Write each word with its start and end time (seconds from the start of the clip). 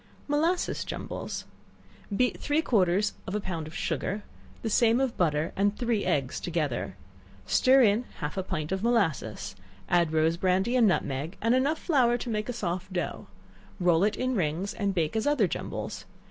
Molasses 0.27 0.83
Jumbles. 0.83 1.45
Beat 2.17 2.39
three 2.41 2.63
quarters 2.63 3.13
of 3.27 3.35
a 3.35 3.39
pound 3.39 3.67
of 3.67 3.75
sugar, 3.75 4.23
the 4.63 4.67
same 4.71 4.99
of 4.99 5.15
butter, 5.15 5.53
and 5.55 5.77
three 5.77 6.05
eggs 6.05 6.39
together; 6.39 6.95
stir 7.45 7.83
in 7.83 8.05
half 8.17 8.35
a 8.35 8.41
pint 8.41 8.71
of 8.71 8.81
molasses; 8.81 9.55
add 9.87 10.11
rose 10.11 10.37
brandy 10.37 10.75
and 10.75 10.87
nutmeg, 10.87 11.37
and 11.39 11.53
enough 11.53 11.77
flour 11.77 12.17
to 12.17 12.31
make 12.31 12.49
a 12.49 12.53
soft 12.53 12.91
dough; 12.91 13.27
roll 13.79 14.03
it 14.03 14.15
in 14.17 14.33
rings, 14.33 14.73
and 14.73 14.95
bake 14.95 15.15
as 15.15 15.27
other 15.27 15.47
jumbles. 15.47 16.05